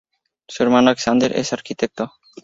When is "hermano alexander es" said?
0.63-1.53